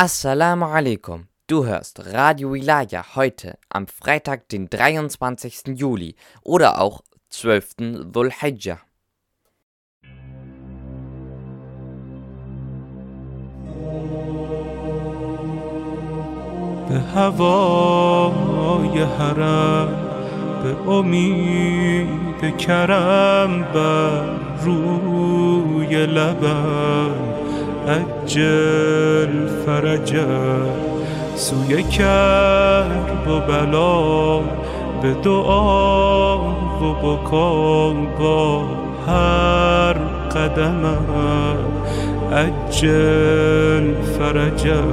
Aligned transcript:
Assalamu 0.00 0.65
alaikum. 0.65 1.27
Du 1.47 1.65
hörst 1.65 1.99
Radio 2.13 2.53
Wilaya 2.53 3.15
heute 3.15 3.57
am 3.69 3.87
Freitag, 3.87 4.47
den 4.49 4.69
23. 4.69 5.75
Juli 5.75 6.15
oder 6.43 6.79
auch 6.79 7.01
12. 7.29 8.11
Dhul 8.11 8.31
Hijjah. 8.31 8.79
به 16.91 16.99
هوای 16.99 19.03
حرم 19.03 19.87
به 20.63 20.89
امید 20.89 22.57
کرم 22.57 23.63
بر 23.73 24.21
روی 24.65 26.05
لبن 26.05 27.11
عجل 27.87 29.47
فرجا 29.65 30.25
سوی 31.35 31.83
کرب 31.83 33.27
و 33.27 33.39
بلا 33.39 34.39
به 35.01 35.13
دعا 35.23 36.37
و 36.81 36.93
بکا 37.03 37.93
با 38.19 38.63
هر 39.07 39.93
قدمم 40.35 41.57
عجل 42.31 43.93
فرجا 44.19 44.83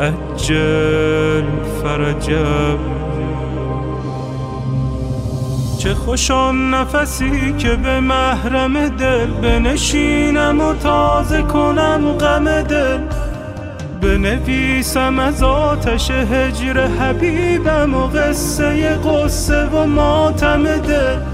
عجل 0.00 1.44
فرجم 1.82 2.78
چه 5.82 5.94
خوشان 5.94 6.74
نفسی 6.74 7.52
که 7.58 7.76
به 7.76 8.00
محرم 8.00 8.88
دل 8.88 9.26
بنشینم 9.26 10.60
و 10.60 10.74
تازه 10.74 11.42
کنم 11.42 12.12
غم 12.12 12.62
دل. 12.62 12.98
بنویسم 14.02 15.18
از 15.18 15.42
آتش 15.42 16.10
هجر 16.10 16.86
حبیبم 16.86 17.94
و 17.94 18.06
قصه 18.06 18.96
قصه 18.96 19.64
و 19.64 19.86
ماتم 19.86 20.62
دل. 20.62 21.31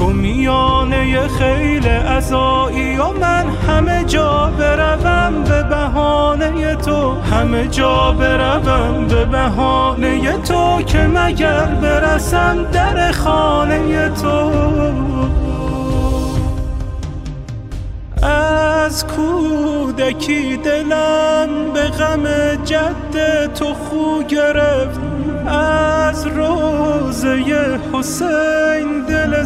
تو 0.00 0.06
میانه 0.06 1.28
خیل 1.28 1.88
ازایی 1.88 2.96
و 2.96 3.12
من 3.12 3.46
همه 3.68 4.04
جا 4.04 4.52
بروم 4.58 5.44
به 5.44 5.62
بهانه 5.62 6.74
تو. 6.76 7.20
همه 7.20 7.68
جا 7.68 8.12
بروم 8.12 9.06
به 9.06 9.24
بهانه 9.24 10.38
تو 10.38 10.82
که 10.82 10.98
مگر 10.98 11.64
برسم 11.64 12.66
در 12.72 13.12
خانه 13.12 14.08
تو. 14.08 14.52
از 18.26 19.06
کودکی 19.06 20.56
دلم 20.56 21.48
به 21.74 21.82
غم 21.82 22.24
جد 22.64 23.54
تو 23.54 23.74
خو 23.74 24.22
گرفت. 24.22 25.00
از 25.46 26.26
روزه 26.26 27.78
حسین 27.92 29.04
دل 29.08 29.44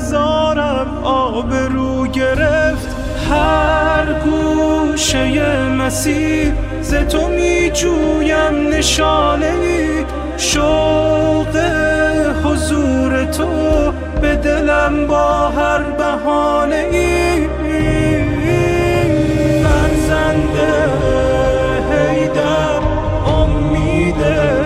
زارم 0.85 1.05
آبرو 1.05 2.07
گرفت 2.07 2.89
هر 3.31 4.07
گوشه 4.25 5.69
مسیر 5.69 6.53
ز 6.83 6.95
تو 6.95 7.29
می 7.29 7.71
جویم 7.71 8.69
نشانه 8.73 9.47
ای 9.47 10.05
شوق 10.37 11.57
حضور 12.45 13.25
تو 13.25 13.93
به 14.21 14.37
دلم 14.37 15.07
با 15.07 15.49
هر 15.49 15.83
بهانه 15.83 16.87
ای 16.93 17.49
فرزنده 19.65 20.89
هیدر 21.91 22.81
امید 23.27 24.15
آخر 24.23 24.64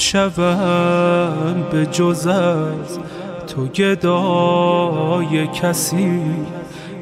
نشوم 0.00 1.66
به 1.72 1.86
جز 1.86 2.26
از 2.26 2.98
تو 3.46 3.66
گدای 3.66 5.46
کسی 5.46 6.22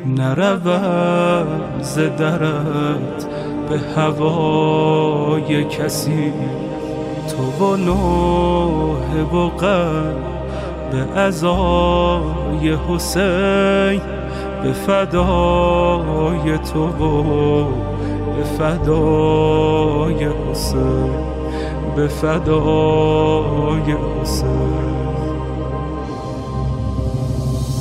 نروم 0.07 1.47
ز 1.81 1.99
درت 1.99 3.27
به 3.69 3.79
هوای 3.97 5.65
کسی 5.65 6.33
تو 7.29 7.65
و 7.65 7.77
نوح 7.77 9.23
و 9.23 9.51
به 10.91 11.19
ازای 11.21 12.77
حسین 12.89 14.01
به 14.63 14.73
فدای 14.73 16.59
تو 16.73 16.87
و 16.87 17.65
به 18.37 18.45
فدای 18.59 20.25
حسین. 20.25 21.38
به 21.99 22.09
فدای 22.09 23.97
حسین 24.23 24.69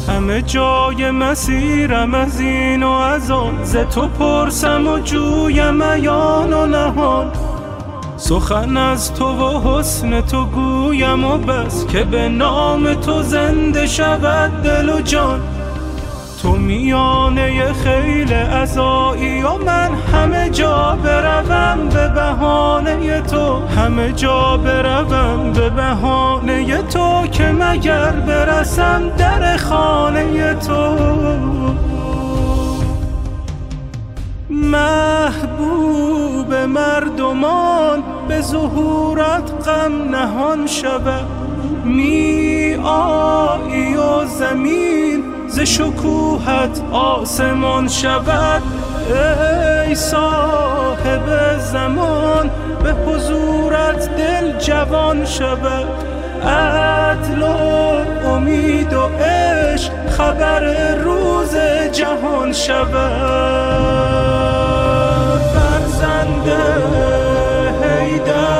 همه 0.07 0.41
جای 0.41 1.11
مسیرم 1.11 2.13
از 2.13 2.39
این 2.39 2.83
و 2.83 2.89
از 2.89 3.31
آن. 3.31 3.63
ز 3.63 3.75
تو 3.75 4.07
پرسم 4.07 4.87
و 4.87 4.99
جویم 4.99 5.83
عیان 5.83 6.53
و 6.53 6.65
نهان. 6.65 7.31
سخن 8.17 8.77
از 8.77 9.13
تو 9.13 9.25
و 9.25 9.59
حسن 9.59 10.21
تو 10.21 10.45
گویم 10.45 11.25
و 11.25 11.37
بس. 11.37 11.85
که 11.85 12.03
به 12.03 12.29
نام 12.29 12.93
تو 12.93 13.23
زنده 13.23 13.87
شود 13.87 14.63
دل 14.63 14.89
و 14.89 15.01
جان. 15.01 15.56
تو 16.41 16.51
میانه 16.51 17.73
خیل 17.73 18.33
ازایی 18.33 19.41
و 19.41 19.57
من 19.57 19.91
همه 20.13 20.49
جا 20.49 20.97
بروم 21.03 21.89
به 21.89 22.07
بهانه 22.07 23.21
تو. 23.21 23.67
همه 23.67 24.11
جا 24.11 24.57
بروم 24.57 25.53
به 25.53 25.69
بهانه 25.69 26.81
تو 26.81 27.27
که 27.27 27.43
مگر 27.43 28.11
برسم 28.11 29.01
در 29.17 29.57
خانه 29.57 30.53
تو. 30.53 30.97
محبوب 34.49 36.53
مردمان 36.53 38.03
به 38.27 38.41
ظهورت 38.41 39.67
غم 39.67 40.15
نهان 40.15 40.67
شود 40.67 41.25
می 41.85 42.75
آیی 42.83 43.95
و 43.95 44.25
زمین 44.25 45.16
ز 45.57 45.59
شکوهت 45.59 46.81
آسمان 46.91 47.87
شود 47.87 48.61
ای 49.85 49.95
صاحب 49.95 51.57
زمان 51.71 52.51
به 52.83 52.93
حضورت 52.93 54.15
دل 54.17 54.57
جوان 54.59 55.25
شود. 55.25 55.87
عدل 56.45 57.41
و 57.41 58.27
امید 58.27 58.93
و 58.93 59.01
عشق 59.01 59.91
خبر 60.09 60.95
روز 60.95 61.55
جهان 61.91 62.53
شود. 62.53 62.87
فرزند 65.53 66.47
هیدر 67.83 68.56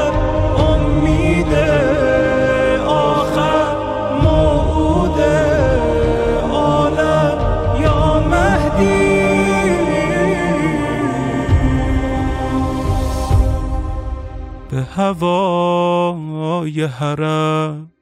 هوای 15.07 16.87
حرم 16.87 17.93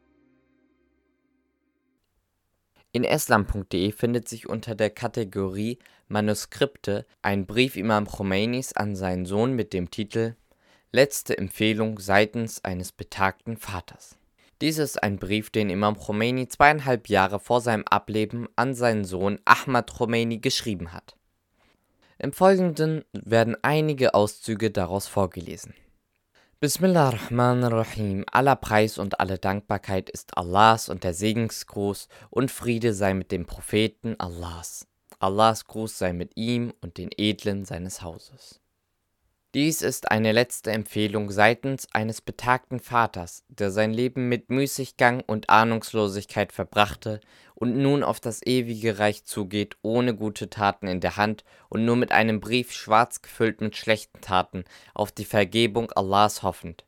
In 2.93 3.05
eslam.de 3.05 3.93
findet 3.93 4.29
sich 4.29 4.49
unter 4.49 4.75
der 4.75 4.91
Kategorie 4.91 5.79
Manuskripte 6.09 7.07
ein 7.23 7.47
Brief 7.47 7.77
Imam 7.77 8.07
Khomeinis 8.07 8.73
an 8.73 8.97
seinen 8.97 9.27
Sohn 9.27 9.55
mit 9.55 9.73
dem 9.73 9.93
Titel 9.93 10.35
Letzte 10.91 11.39
Empfehlung 11.39 12.01
seitens 12.01 12.65
eines 12.65 12.91
betagten 12.91 13.57
Vaters. 13.57 14.19
Dies 14.61 14.79
ist 14.79 15.03
ein 15.03 15.19
Brief, 15.19 15.51
den 15.51 15.71
Imam 15.71 15.97
Khomeini 15.97 16.49
zweieinhalb 16.49 17.09
Jahre 17.09 17.39
vor 17.39 17.61
seinem 17.61 17.85
Ableben 17.85 18.49
an 18.57 18.75
seinen 18.75 19.05
Sohn 19.05 19.39
Ahmad 19.45 19.95
Khomeini 19.95 20.39
geschrieben 20.39 20.93
hat. 20.93 21.17
Im 22.19 22.33
Folgenden 22.33 23.05
werden 23.13 23.57
einige 23.63 24.15
Auszüge 24.15 24.71
daraus 24.71 25.07
vorgelesen. 25.07 25.75
Bismillah 26.66 27.10
ar-Rahman 27.10 27.64
ar-Rahim. 27.64 28.26
Aller 28.32 28.56
Preis 28.56 28.98
und 28.98 29.20
alle 29.20 29.38
Dankbarkeit 29.38 30.10
ist 30.10 30.36
Allahs 30.36 30.90
und 30.90 31.04
der 31.04 31.14
Segensgruß 31.14 32.08
und 32.32 32.50
Friede 32.50 32.96
sei 32.96 33.14
mit 33.14 33.32
dem 33.32 33.46
Propheten 33.46 34.20
Allahs. 34.20 34.88
Allahs 35.20 35.68
Gruß 35.68 35.96
sei 35.96 36.12
mit 36.12 36.36
ihm 36.36 36.74
und 36.82 36.98
den 36.98 37.12
Edlen 37.16 37.66
seines 37.66 38.02
Hauses. 38.02 38.62
Dies 39.56 39.82
ist 39.82 40.12
eine 40.12 40.34
letzte 40.34 40.74
Empfehlung 40.74 41.32
seitens 41.32 41.88
eines 41.94 42.20
betagten 42.20 42.82
Vaters, 42.82 43.46
der 43.48 43.72
sein 43.72 43.94
Leben 43.94 44.28
mit 44.28 44.50
Müßiggang 44.50 45.24
und 45.26 45.50
Ahnungslosigkeit 45.50 46.52
verbrachte 46.52 47.22
und 47.54 47.78
nun 47.78 48.04
auf 48.04 48.20
das 48.20 48.46
ewige 48.46 49.00
Reich 49.00 49.24
zugeht, 49.24 49.78
ohne 49.82 50.14
gute 50.14 50.50
Taten 50.50 50.88
in 50.88 51.00
der 51.00 51.16
Hand 51.16 51.46
und 51.70 51.86
nur 51.86 51.96
mit 51.96 52.12
einem 52.12 52.42
Brief 52.42 52.74
schwarz 52.74 53.22
gefüllt 53.22 53.62
mit 53.62 53.78
schlechten 53.78 54.20
Taten, 54.20 54.66
auf 54.94 55.14
die 55.14 55.24
Vergebung 55.24 55.90
Allahs 55.90 56.44
hoffend. 56.44 56.84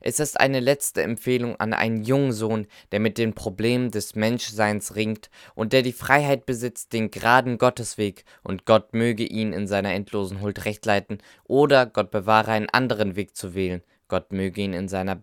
Es 0.00 0.20
ist 0.20 0.38
eine 0.38 0.60
letzte 0.60 1.02
Empfehlung 1.02 1.56
an 1.56 1.72
einen 1.72 2.04
jungen 2.04 2.32
Sohn, 2.32 2.66
der 2.92 3.00
mit 3.00 3.18
den 3.18 3.34
Problemen 3.34 3.90
des 3.90 4.14
Menschseins 4.14 4.96
ringt 4.96 5.30
und 5.54 5.72
der 5.72 5.82
die 5.82 5.92
Freiheit 5.92 6.46
besitzt, 6.46 6.92
den 6.92 7.10
geraden 7.10 7.58
Gottesweg, 7.58 8.24
und 8.42 8.66
Gott 8.66 8.94
möge 8.94 9.24
ihn 9.24 9.52
in 9.52 9.66
seiner 9.66 9.92
endlosen 9.92 10.40
Huld 10.40 10.64
recht 10.64 10.86
leiten, 10.86 11.18
oder 11.44 11.86
Gott 11.86 12.10
bewahre 12.10 12.52
einen 12.52 12.68
anderen 12.68 13.16
Weg 13.16 13.36
zu 13.36 13.54
wählen, 13.54 13.82
Gott 14.08 14.32
möge 14.32 14.60
ihn 14.60 14.72
in 14.72 14.88
seiner 14.88 15.16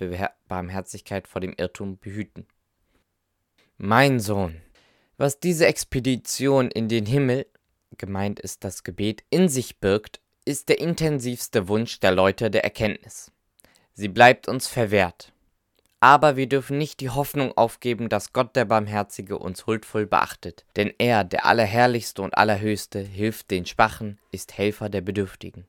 Barmherzigkeit 0.48 1.28
vor 1.28 1.42
dem 1.42 1.54
Irrtum 1.58 1.98
behüten. 2.00 2.48
Mein 3.78 4.20
Sohn, 4.20 4.62
was 5.18 5.40
diese 5.40 5.68
Expedition 5.68 6.72
in 6.72 6.88
den 6.88 7.06
Himmel, 7.06 7.46
gemeint 7.98 8.40
ist 8.40 8.64
das 8.64 8.84
Gebet, 8.84 9.24
in 9.30 9.50
sich 9.50 9.80
birgt, 9.80 10.22
ist 10.46 10.70
der 10.70 10.80
intensivste 10.80 11.68
Wunsch 11.68 12.00
der 12.00 12.12
Leute 12.12 12.50
der 12.50 12.64
Erkenntnis. 12.64 13.32
Sie 14.00 14.10
bleibt 14.10 14.48
uns 14.48 14.68
verwehrt. 14.68 15.34
Aber 16.00 16.36
wir 16.36 16.48
dürfen 16.48 16.78
nicht 16.78 17.00
die 17.00 17.10
Hoffnung 17.10 17.58
aufgeben, 17.58 18.10
dass 18.10 18.32
Gott 18.32 18.56
der 18.56 18.66
Barmherzige 18.66 19.40
uns 19.40 19.66
huldvoll 19.66 20.06
beachtet, 20.06 20.66
denn 20.76 20.94
er, 21.00 21.24
der 21.24 21.48
Allerherrlichste 21.48 22.22
und 22.22 22.38
Allerhöchste, 22.38 23.00
hilft 23.00 23.50
den 23.50 23.66
Schwachen, 23.66 24.20
ist 24.32 24.56
Helfer 24.56 24.90
der 24.90 25.02
Bedürftigen. 25.02 25.66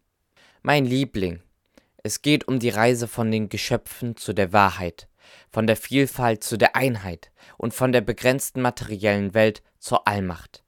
Mein 0.60 0.84
Liebling, 0.84 1.40
es 2.02 2.20
geht 2.20 2.46
um 2.46 2.58
die 2.58 2.68
Reise 2.68 3.08
von 3.08 3.30
den 3.30 3.48
Geschöpfen 3.48 4.14
zu 4.14 4.34
der 4.34 4.52
Wahrheit, 4.52 5.08
von 5.48 5.66
der 5.66 5.76
Vielfalt 5.76 6.44
zu 6.44 6.58
der 6.58 6.76
Einheit 6.76 7.30
und 7.56 7.72
von 7.72 7.92
der 7.92 8.02
begrenzten 8.02 8.60
materiellen 8.60 9.32
Welt 9.32 9.62
zur 9.78 10.06
Allmacht 10.06 10.62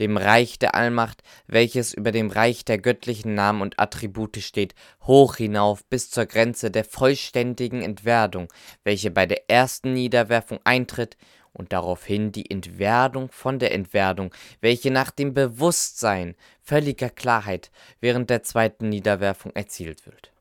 dem 0.00 0.16
Reich 0.16 0.58
der 0.58 0.74
Allmacht, 0.74 1.22
welches 1.46 1.94
über 1.94 2.10
dem 2.10 2.30
Reich 2.30 2.64
der 2.64 2.78
göttlichen 2.78 3.34
Namen 3.34 3.62
und 3.62 3.78
Attribute 3.78 4.38
steht, 4.38 4.74
hoch 5.02 5.36
hinauf 5.36 5.84
bis 5.84 6.10
zur 6.10 6.26
Grenze 6.26 6.70
der 6.70 6.84
vollständigen 6.84 7.82
Entwerdung, 7.82 8.48
welche 8.82 9.10
bei 9.10 9.26
der 9.26 9.48
ersten 9.48 9.92
Niederwerfung 9.92 10.58
eintritt, 10.64 11.16
und 11.52 11.72
daraufhin 11.72 12.32
die 12.32 12.50
Entwerdung 12.50 13.30
von 13.30 13.58
der 13.58 13.72
Entwerdung, 13.74 14.32
welche 14.60 14.90
nach 14.90 15.10
dem 15.10 15.34
Bewusstsein 15.34 16.36
völliger 16.62 17.10
Klarheit 17.10 17.70
während 18.00 18.30
der 18.30 18.42
zweiten 18.42 18.88
Niederwerfung 18.88 19.52
erzielt 19.54 20.06
wird. 20.06 20.32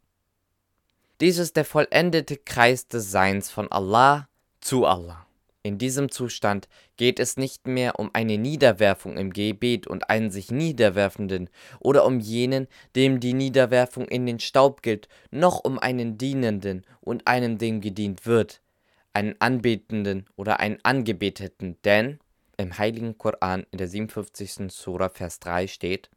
Dies 1.20 1.38
ist 1.38 1.58
der 1.58 1.66
vollendete 1.66 2.38
Kreis 2.38 2.88
des 2.88 3.12
Seins 3.12 3.50
von 3.50 3.72
Allah 3.72 4.30
zu 4.62 4.86
Allah. 4.86 5.26
In 5.70 5.78
diesem 5.78 6.10
Zustand 6.10 6.68
geht 6.98 7.20
es 7.20 7.38
nicht 7.38 7.68
mehr 7.68 8.00
um 8.00 8.10
eine 8.14 8.40
Niederwerfung 8.40 9.18
im 9.18 9.32
Gebet 9.32 9.86
und 9.86 10.10
einen 10.10 10.32
sich 10.32 10.50
Niederwerfenden 10.50 11.48
oder 11.80 12.06
um 12.06 12.20
jenen, 12.20 12.68
dem 12.96 13.20
die 13.20 13.36
Niederwerfung 13.36 14.08
in 14.08 14.26
den 14.26 14.40
Staub 14.40 14.82
gilt, 14.82 15.08
noch 15.30 15.64
um 15.64 15.78
einen 15.78 16.18
Dienenden 16.18 16.88
und 17.02 17.28
einen, 17.28 17.60
dem 17.60 17.82
gedient 17.82 18.26
wird, 18.26 18.62
einen 19.14 19.36
Anbetenden 19.38 20.26
oder 20.36 20.60
einen 20.60 20.80
Angebeteten, 20.82 21.78
denn 21.84 22.18
im 22.58 22.76
heiligen 22.80 23.20
Koran 23.20 23.68
in 23.70 23.78
der 23.78 23.90
57. 23.90 24.72
Sura 24.72 25.10
Vers 25.10 25.40
3 25.40 25.68
steht, 25.68 26.10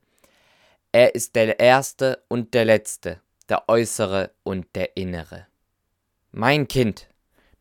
er 0.93 1.15
ist 1.15 1.37
der 1.37 1.61
Erste 1.61 2.25
und 2.29 2.55
der 2.55 2.65
Letzte, 2.65 3.21
der 3.51 3.69
Äußere 3.69 4.31
und 4.45 4.75
der 4.75 4.97
Innere. 4.97 5.47
Mein 6.31 6.69
Kind, 6.69 7.12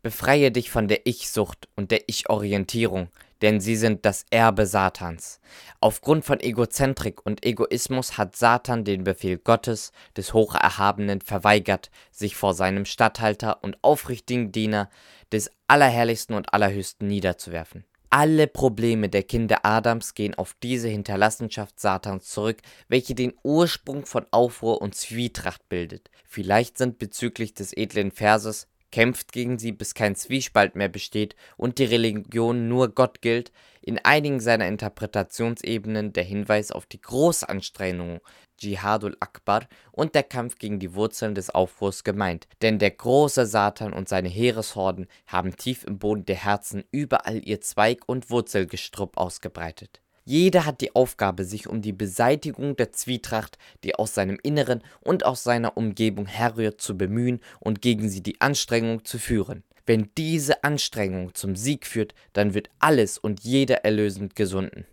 Befreie 0.04 0.52
dich 0.52 0.72
von 0.72 0.88
der 0.88 1.06
Ich-Sucht 1.06 1.70
und 1.76 1.92
der 1.92 2.02
Ich-Orientierung, 2.08 3.10
denn 3.44 3.60
sie 3.60 3.76
sind 3.76 4.04
das 4.04 4.26
Erbe 4.32 4.66
Satans. 4.66 5.40
Aufgrund 5.80 6.26
von 6.26 6.40
Egozentrik 6.40 7.24
und 7.24 7.46
Egoismus 7.46 8.18
hat 8.18 8.36
Satan 8.36 8.84
den 8.84 9.04
Befehl 9.04 9.38
Gottes, 9.38 9.92
des 10.18 10.34
Hocherhabenen, 10.34 11.22
verweigert, 11.22 11.92
sich 12.12 12.36
vor 12.36 12.56
seinem 12.56 12.86
Statthalter 12.86 13.64
und 13.64 13.78
aufrichtigen 13.84 14.52
Diener 14.52 14.90
des 15.32 15.52
Allerherrlichsten 15.68 16.36
und 16.36 16.52
Allerhöchsten 16.52 17.08
niederzuwerfen. 17.08 17.86
Alle 18.10 18.48
Probleme 18.48 19.08
der 19.08 19.24
Kinder 19.24 19.60
Adams 19.64 20.16
gehen 20.16 20.36
auf 20.36 20.56
diese 20.62 20.90
Hinterlassenschaft 20.90 21.80
Satans 21.80 22.28
zurück, 22.28 22.58
welche 22.90 23.16
den 23.16 23.34
Ursprung 23.44 24.06
von 24.06 24.26
Aufruhr 24.32 24.82
und 24.82 24.96
Zwietracht 24.96 25.70
bildet. 25.70 26.10
Vielleicht 26.26 26.78
sind 26.78 27.00
bezüglich 27.00 27.54
des 27.54 27.72
edlen 27.72 28.12
Verses 28.12 28.68
kämpft 28.92 29.32
gegen 29.32 29.58
sie, 29.58 29.72
bis 29.72 29.94
kein 29.94 30.16
Zwiespalt 30.16 30.76
mehr 30.76 30.90
besteht 30.90 31.36
und 31.58 31.80
die 31.80 31.86
Religion 31.86 32.68
nur 32.68 32.90
Gott 32.90 33.22
gilt, 33.22 33.52
in 33.82 33.98
einigen 34.00 34.40
seiner 34.40 34.68
Interpretationsebenen 34.68 36.14
der 36.14 36.24
Hinweis 36.24 36.72
auf 36.72 36.86
die 36.86 37.02
Großanstrengungen 37.02 38.20
Jihadul 38.60 39.18
Akbar 39.20 39.68
und 39.92 40.14
der 40.14 40.24
Kampf 40.24 40.58
gegen 40.58 40.80
die 40.80 40.94
Wurzeln 40.94 41.34
des 41.34 41.50
Aufruhrs 41.50 42.04
gemeint, 42.04 42.48
denn 42.62 42.78
der 42.78 42.92
große 42.92 43.46
Satan 43.46 43.94
und 43.94 44.08
seine 44.08 44.30
Heereshorden 44.30 45.08
haben 45.26 45.56
tief 45.56 45.84
im 45.84 45.98
Boden 45.98 46.26
der 46.26 46.36
Herzen 46.36 46.84
überall 46.92 47.42
ihr 47.44 47.62
Zweig- 47.62 48.08
und 48.08 48.30
Wurzelgestrüpp 48.30 49.18
ausgebreitet. 49.18 50.02
Jeder 50.32 50.66
hat 50.66 50.80
die 50.80 50.96
Aufgabe, 50.96 51.44
sich 51.44 51.68
um 51.68 51.82
die 51.82 51.92
Beseitigung 51.92 52.78
der 52.78 52.94
Zwietracht, 52.94 53.58
die 53.84 53.96
aus 53.96 54.14
seinem 54.14 54.40
Inneren 54.42 54.82
und 55.02 55.26
aus 55.26 55.44
seiner 55.44 55.76
Umgebung 55.76 56.26
herrührt, 56.26 56.80
zu 56.80 56.98
bemühen 56.98 57.42
und 57.60 57.82
gegen 57.82 58.08
sie 58.08 58.24
die 58.24 58.40
Anstrengung 58.40 59.04
zu 59.04 59.20
führen. 59.20 59.66
Wenn 59.86 60.10
diese 60.18 60.64
Anstrengung 60.64 61.36
zum 61.36 61.58
Sieg 61.58 61.86
führt, 61.86 62.16
dann 62.32 62.54
wird 62.54 62.70
alles 62.80 63.18
und 63.18 63.42
jeder 63.42 63.84
erlösend 63.84 64.38
gesunden. 64.38 64.86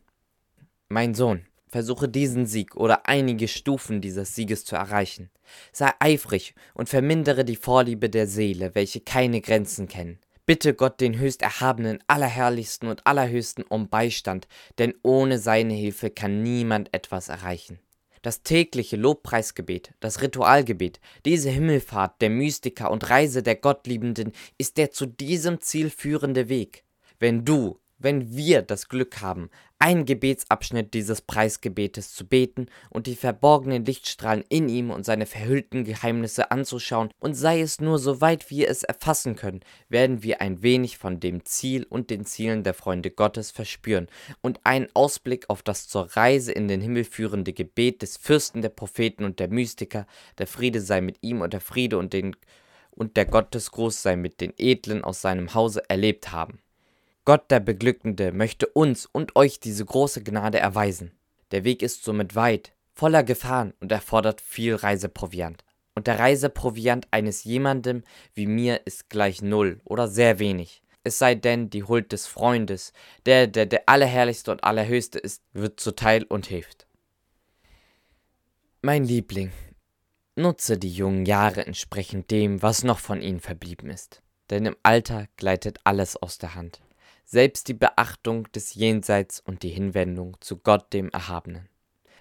Mein 0.89 1.15
Sohn, 1.15 1.47
versuche 1.69 2.09
diesen 2.09 2.47
Sieg 2.47 2.75
oder 2.75 3.07
einige 3.07 3.47
Stufen 3.47 4.01
dieses 4.01 4.35
Sieges 4.35 4.65
zu 4.65 4.75
erreichen. 4.75 5.31
Sei 5.71 5.93
eifrig 6.01 6.57
und 6.75 6.89
vermindere 6.89 7.45
die 7.45 7.55
Vorliebe 7.55 8.11
der 8.11 8.27
Seele, 8.27 8.75
welche 8.75 8.99
keine 9.03 9.41
Grenzen 9.41 9.87
kennen. 9.87 10.19
Bitte 10.49 10.73
Gott 10.73 11.03
den 11.03 11.19
höchsterhabenen, 11.19 11.99
allerherrlichsten 12.07 12.89
und 12.89 13.07
allerhöchsten 13.07 13.65
um 13.65 13.91
Beistand, 13.91 14.49
denn 14.79 14.95
ohne 15.03 15.39
seine 15.39 15.75
Hilfe 15.75 16.09
kann 16.09 16.43
niemand 16.43 16.95
etwas 16.95 17.29
erreichen. 17.29 17.81
Das 18.23 18.45
tägliche 18.45 18.97
Lobpreisgebet, 18.97 19.93
das 20.01 20.23
Ritualgebet, 20.23 21.01
diese 21.27 21.51
Himmelfahrt 21.51 22.23
der 22.23 22.31
Mystiker 22.31 22.91
und 22.91 23.11
Reise 23.11 23.43
der 23.43 23.57
Gottliebenden 23.57 24.33
ist 24.57 24.79
der 24.79 24.91
zu 24.91 25.05
diesem 25.05 25.61
Ziel 25.61 25.91
führende 25.91 26.49
Weg. 26.49 26.83
Wenn 27.19 27.45
du, 27.45 27.79
wenn 27.99 28.37
wir 28.37 28.63
das 28.63 28.89
Glück 28.89 29.21
haben, 29.21 29.51
einen 29.81 30.05
Gebetsabschnitt 30.05 30.93
dieses 30.93 31.21
Preisgebetes 31.21 32.13
zu 32.13 32.27
beten 32.27 32.67
und 32.91 33.07
die 33.07 33.15
verborgenen 33.15 33.85
Lichtstrahlen 33.85 34.45
in 34.49 34.69
ihm 34.69 34.91
und 34.91 35.05
seine 35.05 35.27
verhüllten 35.27 35.85
Geheimnisse 35.85 36.51
anzuschauen, 36.51 37.11
und 37.21 37.35
sei 37.35 37.61
es 37.61 37.81
nur 37.81 37.99
so 37.99 38.21
weit 38.21 38.51
wir 38.51 38.69
es 38.69 38.83
erfassen 38.83 39.37
können, 39.37 39.61
werden 39.89 40.23
wir 40.23 40.41
ein 40.41 40.63
wenig 40.63 40.99
von 40.99 41.21
dem 41.21 41.45
Ziel 41.45 41.87
und 41.89 42.11
den 42.11 42.25
Zielen 42.25 42.65
der 42.65 42.75
Freunde 42.75 43.11
Gottes 43.11 43.51
verspüren 43.51 44.09
und 44.41 44.61
einen 44.65 44.89
Ausblick 44.95 45.49
auf 45.49 45.63
das 45.63 45.87
zur 45.89 46.17
Reise 46.17 46.53
in 46.53 46.69
den 46.69 46.81
Himmel 46.81 47.05
führende 47.05 47.53
Gebet 47.53 48.03
des 48.03 48.17
Fürsten 48.17 48.63
der 48.63 48.71
Propheten 48.71 49.25
und 49.25 49.39
der 49.39 49.49
Mystiker, 49.49 50.07
der 50.39 50.47
Friede 50.47 50.81
sei 50.81 51.01
mit 51.01 51.19
ihm 51.23 51.41
und 51.41 51.53
der 51.53 51.61
Friede 51.61 51.99
und 51.99 52.13
den 52.13 52.35
und 52.91 53.17
der 53.17 53.27
Gottesgruß 53.27 54.03
sei 54.03 54.17
mit 54.17 54.41
den 54.41 54.53
Edlen 54.59 55.05
aus 55.05 55.21
seinem 55.21 55.55
Hause 55.55 55.89
erlebt 55.89 56.33
haben. 56.33 56.59
Gott 57.29 57.51
der 57.51 57.61
Beglückende 57.61 58.33
möchte 58.33 58.67
uns 58.69 59.05
und 59.05 59.37
euch 59.37 59.61
diese 59.61 59.85
große 59.85 60.23
Gnade 60.23 60.61
erweisen. 60.61 61.13
Der 61.51 61.63
Weg 61.63 61.83
ist 61.83 62.03
somit 62.03 62.35
weit, 62.37 62.73
voller 62.95 63.23
Gefahren 63.23 63.75
und 63.81 63.93
erfordert 63.93 64.41
viel 64.41 64.75
Reiseproviant. 64.75 65.63
Und 65.95 66.07
der 66.07 66.19
Reiseproviant 66.19 67.07
eines 67.11 67.45
jemandem 67.45 68.03
wie 68.33 68.47
mir 68.47 68.81
ist 68.87 69.11
gleich 69.11 69.43
null 69.43 69.83
oder 69.85 70.09
sehr 70.09 70.39
wenig. 70.39 70.81
Es 71.05 71.19
sei 71.19 71.35
denn, 71.35 71.69
die 71.69 71.85
Huld 71.85 72.13
des 72.13 72.27
Freundes, 72.27 72.95
der, 73.27 73.47
der 73.47 73.67
der 73.67 73.91
Allerherrlichste 73.91 74.51
und 74.51 74.65
Allerhöchste 74.65 75.19
ist, 75.19 75.43
wird 75.53 75.81
zuteil 75.81 76.25
und 76.25 76.47
hilft. 76.47 76.87
Mein 78.81 79.05
Liebling, 79.05 79.53
nutze 80.35 80.79
die 80.79 80.95
jungen 80.95 81.27
Jahre 81.27 81.67
entsprechend 81.67 82.31
dem, 82.31 82.63
was 82.63 82.85
noch 82.85 83.01
von 83.01 83.21
ihnen 83.21 83.41
verblieben 83.41 83.91
ist. 83.91 84.23
Denn 84.49 84.65
im 84.65 84.77
Alter 84.83 85.27
gleitet 85.37 85.81
alles 85.85 86.17
aus 86.17 86.39
der 86.39 86.55
Hand 86.55 86.81
selbst 87.29 87.69
die 87.69 87.75
Beachtung 87.75 88.51
des 88.53 88.75
Jenseits 88.75 89.39
und 89.39 89.63
die 89.63 89.69
Hinwendung 89.69 90.39
zu 90.41 90.57
Gott 90.57 90.95
dem 90.95 91.11
Erhabenen. 91.11 91.69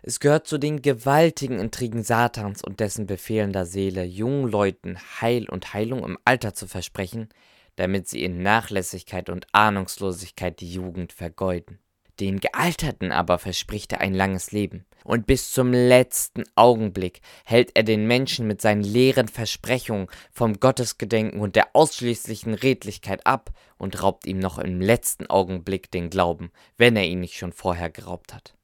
Es 0.01 0.19
gehört 0.19 0.47
zu 0.47 0.57
den 0.57 0.81
gewaltigen 0.81 1.59
Intrigen 1.59 2.03
Satans 2.03 2.61
und 2.61 2.81
dessen 2.81 3.07
befehlender 3.07 3.65
Seele, 3.65 4.03
jungen 4.03 4.51
Leuten 4.51 4.97
Heil 5.21 5.47
und 5.49 5.73
Heilung 5.73 6.03
im 6.03 6.17
Alter 6.25 6.53
zu 6.53 6.67
versprechen, 6.67 7.29
damit 7.77 8.09
sie 8.09 8.21
in 8.21 8.43
Nachlässigkeit 8.43 9.29
und 9.29 9.47
Ahnungslosigkeit 9.53 10.59
die 10.59 10.71
Jugend 10.71 11.13
vergeuden. 11.13 11.79
Den 12.19 12.39
Gealterten 12.39 13.11
aber 13.11 13.37
verspricht 13.39 13.93
er 13.93 14.01
ein 14.01 14.13
langes 14.13 14.51
Leben. 14.51 14.85
Und 15.03 15.25
bis 15.25 15.51
zum 15.51 15.71
letzten 15.71 16.43
Augenblick 16.55 17.21
hält 17.45 17.71
er 17.75 17.83
den 17.83 18.07
Menschen 18.07 18.45
mit 18.45 18.61
seinen 18.61 18.83
leeren 18.83 19.29
Versprechungen 19.29 20.07
vom 20.31 20.59
Gottesgedenken 20.59 21.39
und 21.39 21.55
der 21.55 21.75
ausschließlichen 21.75 22.53
Redlichkeit 22.53 23.25
ab 23.25 23.51
und 23.77 24.03
raubt 24.03 24.27
ihm 24.27 24.39
noch 24.39 24.57
im 24.57 24.81
letzten 24.81 25.27
Augenblick 25.27 25.91
den 25.91 26.09
Glauben, 26.09 26.51
wenn 26.77 26.95
er 26.95 27.05
ihn 27.05 27.21
nicht 27.21 27.37
schon 27.37 27.53
vorher 27.53 27.89
geraubt 27.89 28.33
hat. 28.33 28.55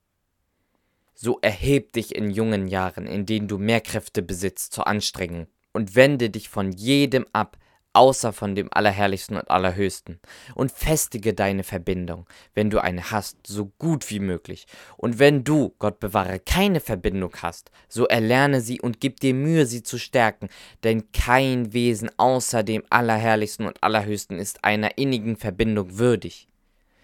So 1.13 1.39
erheb 1.41 1.93
dich 1.93 2.15
in 2.15 2.29
jungen 2.29 2.67
Jahren, 2.67 3.07
in 3.07 3.25
denen 3.25 3.47
du 3.47 3.57
mehr 3.57 3.79
Kräfte 3.79 4.21
besitzt 4.21 4.73
zur 4.73 4.87
Anstrengung, 4.87 5.47
und 5.71 5.95
wende 5.95 6.29
dich 6.29 6.49
von 6.49 6.71
jedem 6.71 7.25
ab, 7.33 7.57
außer 7.93 8.33
von 8.33 8.55
dem 8.55 8.69
Allerherrlichsten 8.71 9.37
und 9.37 9.49
Allerhöchsten, 9.49 10.19
und 10.55 10.71
festige 10.71 11.33
deine 11.33 11.63
Verbindung, 11.63 12.27
wenn 12.53 12.69
du 12.69 12.79
eine 12.79 13.11
hast, 13.11 13.37
so 13.47 13.71
gut 13.77 14.09
wie 14.09 14.19
möglich. 14.19 14.65
Und 14.97 15.19
wenn 15.19 15.43
du, 15.43 15.73
Gott 15.79 15.99
bewahre, 15.99 16.39
keine 16.39 16.79
Verbindung 16.79 17.33
hast, 17.41 17.71
so 17.87 18.05
erlerne 18.05 18.61
sie 18.61 18.81
und 18.81 18.99
gib 18.99 19.19
dir 19.19 19.33
Mühe, 19.33 19.65
sie 19.65 19.83
zu 19.83 19.97
stärken, 19.97 20.49
denn 20.83 21.11
kein 21.11 21.73
Wesen 21.73 22.11
außer 22.17 22.63
dem 22.63 22.83
Allerherrlichsten 22.89 23.65
und 23.65 23.81
Allerhöchsten 23.81 24.39
ist 24.39 24.63
einer 24.63 24.97
innigen 24.97 25.37
Verbindung 25.37 25.97
würdig. 25.97 26.47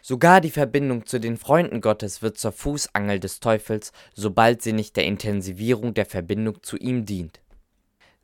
Sogar 0.01 0.41
die 0.41 0.49
Verbindung 0.49 1.05
zu 1.05 1.19
den 1.19 1.37
Freunden 1.37 1.81
Gottes 1.81 2.21
wird 2.21 2.37
zur 2.37 2.51
Fußangel 2.51 3.19
des 3.19 3.41
Teufels, 3.41 3.91
sobald 4.15 4.61
sie 4.61 4.73
nicht 4.73 4.95
der 4.95 5.03
Intensivierung 5.05 5.93
der 5.93 6.05
Verbindung 6.05 6.63
zu 6.63 6.77
ihm 6.77 7.05
dient. 7.05 7.39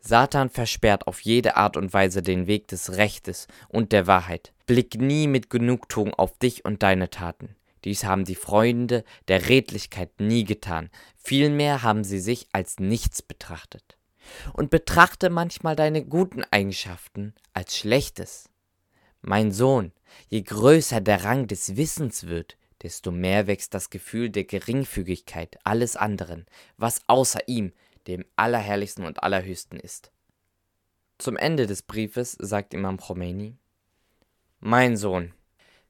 Satan 0.08 0.52
versperrt 0.52 1.08
auf 1.08 1.22
jede 1.22 1.56
Art 1.56 1.78
und 1.78 1.92
Weise 1.92 2.22
den 2.22 2.46
Weg 2.46 2.68
des 2.68 2.98
Rechtes 2.98 3.48
und 3.70 3.92
der 3.92 4.06
Wahrheit. 4.06 4.54
Blick 4.68 5.02
nie 5.02 5.28
mit 5.28 5.50
Genugtuung 5.50 6.14
auf 6.14 6.38
dich 6.38 6.64
und 6.64 6.84
deine 6.84 7.10
Taten. 7.10 7.56
Dies 7.86 8.04
haben 8.04 8.24
die 8.24 8.36
Freunde 8.36 9.04
der 9.28 9.50
Redlichkeit 9.50 10.20
nie 10.20 10.44
getan, 10.44 10.92
vielmehr 11.16 11.82
haben 11.82 12.04
sie 12.04 12.20
sich 12.20 12.48
als 12.52 12.80
nichts 12.80 13.24
betrachtet. 13.24 13.98
Und 14.54 14.70
betrachte 14.70 15.32
manchmal 15.32 15.76
deine 15.76 16.04
guten 16.04 16.44
Eigenschaften 16.52 17.34
als 17.54 17.76
Schlechtes. 17.76 18.50
Mein 19.22 19.52
Sohn, 19.52 19.92
je 20.30 20.44
größer 20.44 21.02
der 21.02 21.24
Rang 21.24 21.48
des 21.48 21.78
Wissens 21.78 22.28
wird, 22.28 22.58
desto 22.84 23.12
mehr 23.12 23.48
wächst 23.48 23.74
das 23.74 23.90
Gefühl 23.90 24.30
der 24.30 24.44
Geringfügigkeit 24.44 25.58
alles 25.64 25.96
anderen, 25.96 26.46
was 26.78 27.02
außer 27.08 27.48
ihm, 27.48 27.74
dem 28.08 28.26
Allerherrlichsten 28.36 29.06
und 29.06 29.24
Allerhöchsten 29.24 29.80
ist. 29.80 30.12
Zum 31.18 31.38
Ende 31.38 31.66
des 31.68 31.82
Briefes 31.82 32.34
sagt 32.40 32.74
Imam 32.74 32.98
Khomeini: 32.98 33.58
Mein 34.60 34.98
Sohn, 34.98 35.34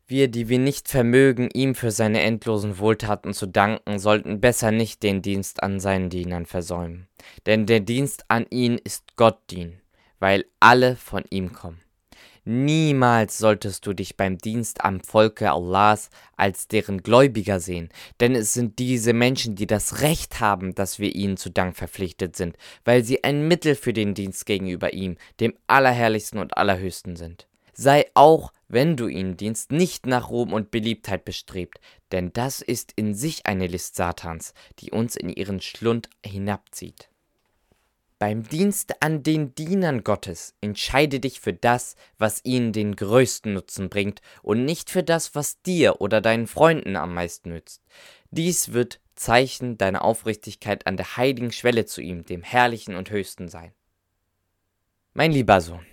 wir, 0.07 0.27
die 0.27 0.50
wir 0.50 0.60
nicht 0.60 0.88
vermögen, 0.88 1.50
ihm 1.53 1.74
für 1.74 1.89
seine 1.89 2.22
endlosen 2.22 2.77
Wohltaten 2.77 3.34
zu 3.34 3.48
danken, 3.48 3.98
sollten 3.98 4.39
besser 4.39 4.72
nicht 4.72 5.01
den 5.01 5.24
Dienst 5.24 5.63
an 5.63 5.79
seinen 5.79 6.10
Dienern 6.10 6.45
versäumen. 6.45 7.07
Denn 7.48 7.65
der 7.65 7.79
Dienst 7.79 8.25
an 8.27 8.45
ihn 8.51 8.77
ist 8.77 9.15
Gott 9.15 9.39
dienen, 9.50 9.81
weil 10.19 10.45
alle 10.60 10.95
von 10.95 11.24
ihm 11.31 11.53
kommen. 11.53 11.81
Niemals 12.47 13.39
solltest 13.39 13.87
du 13.87 13.93
dich 13.93 14.17
beim 14.17 14.37
Dienst 14.37 14.85
am 14.85 14.99
Volke 14.99 15.51
Allahs 15.51 16.11
als 16.37 16.67
deren 16.67 17.01
Gläubiger 17.01 17.59
sehen, 17.59 17.89
denn 18.19 18.35
es 18.35 18.53
sind 18.53 18.77
diese 18.77 19.13
Menschen, 19.13 19.55
die 19.55 19.65
das 19.65 20.01
Recht 20.01 20.39
haben, 20.39 20.75
dass 20.75 20.99
wir 20.99 21.15
ihnen 21.15 21.37
zu 21.37 21.49
Dank 21.49 21.75
verpflichtet 21.75 22.35
sind, 22.35 22.55
weil 22.83 23.03
sie 23.03 23.23
ein 23.23 23.47
Mittel 23.47 23.73
für 23.73 23.93
den 23.93 24.13
Dienst 24.13 24.45
gegenüber 24.45 24.93
ihm, 24.93 25.17
dem 25.39 25.55
Allerherrlichsten 25.65 26.39
und 26.39 26.55
Allerhöchsten 26.55 27.15
sind. 27.15 27.47
Sei 27.73 28.05
auch, 28.13 28.53
wenn 28.67 28.95
du 28.95 29.07
ihnen 29.07 29.37
dienst, 29.37 29.71
nicht 29.71 30.05
nach 30.05 30.29
Ruhm 30.29 30.53
und 30.53 30.69
Beliebtheit 30.69 31.25
bestrebt, 31.25 31.79
denn 32.11 32.31
das 32.31 32.61
ist 32.61 32.93
in 32.95 33.15
sich 33.15 33.47
eine 33.47 33.65
List 33.65 33.95
Satans, 33.95 34.53
die 34.77 34.91
uns 34.91 35.15
in 35.15 35.29
ihren 35.29 35.61
Schlund 35.61 36.11
hinabzieht. 36.23 37.09
Beim 38.17 38.48
Dienst 38.48 39.01
an 39.01 39.24
den 39.24 39.55
Dienern 39.55 40.05
Gottes 40.05 40.53
entscheide 40.62 41.19
dich 41.19 41.41
für 41.41 41.51
das, 41.51 41.95
was 42.17 42.39
ihnen 42.45 42.72
den 42.72 42.95
größten 42.95 43.53
Nutzen 43.53 43.89
bringt 43.89 44.22
und 44.41 44.63
nicht 44.63 44.89
für 44.89 45.03
das, 45.03 45.36
was 45.36 45.62
dir 45.63 46.00
oder 46.00 46.22
deinen 46.22 46.48
Freunden 46.48 46.95
am 46.95 47.13
meisten 47.13 47.50
nützt. 47.50 47.84
Dies 48.31 48.72
wird 48.72 49.01
Zeichen 49.15 49.77
deiner 49.77 50.03
Aufrichtigkeit 50.03 50.88
an 50.88 50.95
der 50.95 51.17
heiligen 51.17 51.51
Schwelle 51.51 51.86
zu 51.86 52.01
ihm, 52.01 52.25
dem 52.25 52.41
Herrlichen 52.41 52.95
und 52.95 53.10
Höchsten 53.10 53.50
sein. 53.50 53.74
Mein 55.13 55.31
lieber 55.31 55.60
Sohn, 55.60 55.86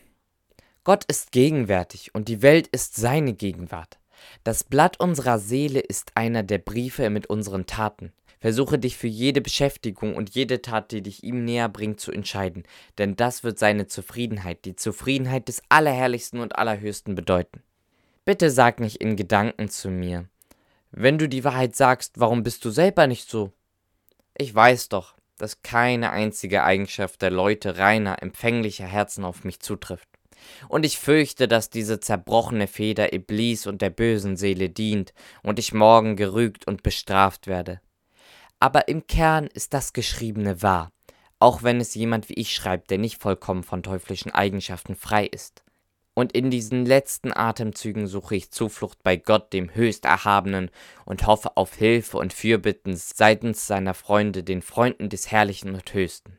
Gott 0.85 1.05
ist 1.05 1.33
gegenwärtig 1.33 2.15
und 2.15 2.29
die 2.29 2.43
Welt 2.43 2.69
ist 2.69 2.97
seine 2.97 3.35
Gegenwart. 3.35 3.99
Das 4.45 4.63
Blatt 4.65 5.01
unserer 5.01 5.39
Seele 5.39 5.81
ist 5.81 6.13
einer 6.17 6.43
der 6.43 6.59
Briefe 6.59 7.11
mit 7.11 7.27
unseren 7.27 7.67
Taten. 7.67 8.13
Versuche 8.43 8.77
dich 8.77 8.97
für 8.97 9.07
jede 9.07 9.41
Beschäftigung 9.41 10.17
und 10.17 10.31
jede 10.31 10.63
Tat, 10.63 10.91
die 10.91 11.01
dich 11.01 11.23
ihm 11.23 11.45
näher 11.45 11.69
bringt, 11.69 12.01
zu 12.01 12.11
entscheiden, 12.11 12.65
denn 12.99 13.15
das 13.15 13.45
wird 13.45 13.57
seine 13.57 13.87
Zufriedenheit, 13.87 14.65
die 14.65 14.75
Zufriedenheit 14.75 15.47
des 15.47 15.63
Allerherrlichsten 15.69 16.41
und 16.41 16.59
Allerhöchsten 16.59 17.15
bedeuten. 17.15 17.63
Bitte 18.25 18.51
sag 18.51 18.81
nicht 18.81 18.97
in 18.97 19.15
Gedanken 19.15 19.69
zu 19.69 19.91
mir. 19.91 20.29
Wenn 20.91 21.19
du 21.19 21.29
die 21.29 21.45
Wahrheit 21.45 21.77
sagst, 21.77 22.19
warum 22.19 22.43
bist 22.43 22.65
du 22.65 22.71
selber 22.71 23.07
nicht 23.07 23.31
so? 23.31 23.53
Ich 24.37 24.53
weiß 24.53 24.89
doch, 24.89 25.15
dass 25.39 25.63
keine 25.63 26.11
einzige 26.11 26.65
Eigenschaft 26.65 27.23
der 27.23 27.31
Leute 27.31 27.79
reiner, 27.79 28.21
empfänglicher 28.25 28.87
Herzen 28.87 29.25
auf 29.25 29.45
mich 29.45 29.61
zutrifft. 29.61 30.09
Und 30.69 30.85
ich 30.85 30.99
fürchte, 30.99 31.47
dass 31.47 31.71
diese 31.71 32.01
zerbrochene 32.01 32.67
Feder 32.67 33.13
Iblis 33.13 33.69
und 33.69 33.83
der 33.83 33.91
bösen 33.91 34.37
Seele 34.37 34.69
dient 34.69 35.15
und 35.45 35.61
ich 35.61 35.73
morgen 35.73 36.17
gerügt 36.17 36.67
und 36.67 36.83
bestraft 36.83 37.47
werde. 37.47 37.81
Aber 38.63 38.87
im 38.87 39.09
Kern 39.09 39.49
ist 39.49 39.75
das 39.75 39.93
Geschriebene 39.93 40.63
wahr, 40.63 40.93
auch 41.41 41.65
wenn 41.65 41.81
es 41.81 41.97
jemand 41.97 42.29
wie 42.29 42.35
ich 42.35 42.55
schreibt, 42.55 42.93
der 42.93 42.99
nicht 42.99 43.21
vollkommen 43.21 43.65
von 43.65 43.83
teuflischen 43.83 44.31
Eigenschaften 44.31 44.95
frei 44.95 45.27
ist. 45.27 45.65
Und 46.15 46.31
in 46.31 46.49
diesen 46.49 46.87
letzten 46.87 47.37
Atemzügen 47.37 48.07
suche 48.07 48.37
ich 48.37 48.53
Zuflucht 48.53 49.03
bei 49.03 49.17
Gott, 49.17 49.53
dem 49.53 49.75
Höchsterhabenen, 49.75 50.71
und 51.05 51.27
hoffe 51.27 51.57
auf 51.57 51.75
Hilfe 51.75 52.19
und 52.19 52.33
Fürbitten 52.33 52.95
seitens 52.95 53.67
seiner 53.67 53.95
Freunde, 53.95 54.45
den 54.45 54.63
Freunden 54.63 55.09
des 55.09 55.33
Herrlichen 55.33 55.75
und 55.75 55.93
Höchsten. 55.93 56.39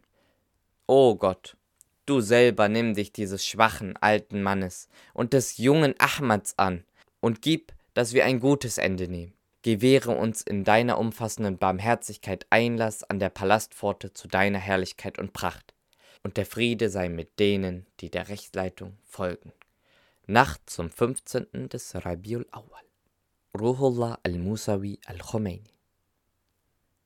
O 0.88 1.16
Gott, 1.16 1.58
du 2.06 2.22
selber 2.22 2.70
nimm 2.70 2.94
dich 2.94 3.12
dieses 3.12 3.46
schwachen 3.46 3.98
alten 3.98 4.42
Mannes 4.42 4.88
und 5.14 5.34
des 5.34 5.58
jungen 5.58 5.94
Ahmads 5.98 6.58
an 6.58 6.86
und 7.20 7.42
gib, 7.42 7.74
dass 7.94 8.14
wir 8.14 8.24
ein 8.24 8.40
gutes 8.40 8.78
Ende 8.78 9.10
nehmen 9.10 9.34
gewähre 9.64 10.12
uns 10.12 10.42
in 10.42 10.64
deiner 10.64 11.00
umfassenden 11.00 11.58
Barmherzigkeit 11.58 12.46
Einlass 12.50 13.04
an 13.04 13.20
der 13.20 13.30
Palastpforte 13.30 14.14
zu 14.14 14.28
deiner 14.28 14.60
Herrlichkeit 14.60 15.18
und 15.18 15.34
Pracht, 15.34 15.74
und 16.22 16.38
der 16.38 16.46
Friede 16.46 16.90
sei 16.90 17.10
mit 17.10 17.40
denen, 17.40 17.88
die 18.00 18.12
der 18.12 18.30
Rechtsleitung 18.30 18.98
folgen. 19.04 19.52
Nacht 20.28 20.70
zum 20.70 20.90
15. 20.90 21.70
des 21.70 21.96
Rabiul 22.06 22.48
Awal. 22.52 22.84
Ruhullah 23.60 24.20
al-Musawi 24.24 25.00
al-Khomeini. 25.06 25.74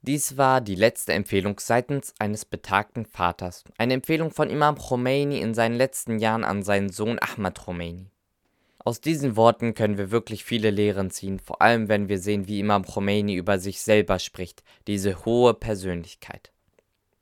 Dies 0.01 0.37
war 0.37 0.61
die 0.61 0.75
letzte 0.75 1.13
Empfehlung 1.13 1.59
seitens 1.59 2.13
eines 2.19 2.45
betagten 2.45 3.05
Vaters, 3.05 3.63
eine 3.77 3.95
Empfehlung 3.95 4.31
von 4.31 4.49
Imam 4.49 4.77
Khomeini 4.77 5.39
in 5.39 5.53
seinen 5.53 5.75
letzten 5.75 6.19
Jahren 6.19 6.43
an 6.43 6.63
seinen 6.63 6.89
Sohn 6.89 7.19
Ahmad 7.19 7.59
Khomeini. 7.59 8.11
Aus 8.87 9.01
diesen 9.01 9.35
Worten 9.35 9.73
können 9.73 9.97
wir 9.97 10.11
wirklich 10.11 10.45
viele 10.45 10.69
Lehren 10.69 11.11
ziehen, 11.11 11.39
vor 11.39 11.61
allem 11.61 11.89
wenn 11.89 12.07
wir 12.07 12.19
sehen, 12.19 12.47
wie 12.47 12.61
Imam 12.61 12.85
Khomeini 12.85 13.35
über 13.35 13.59
sich 13.59 13.81
selber 13.81 14.17
spricht, 14.17 14.63
diese 14.87 15.25
hohe 15.25 15.53
Persönlichkeit. 15.53 16.53